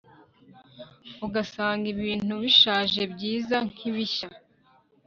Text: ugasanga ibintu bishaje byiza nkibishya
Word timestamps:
ugasanga 1.25 1.85
ibintu 1.95 2.33
bishaje 2.43 3.01
byiza 3.13 3.55
nkibishya 3.69 4.27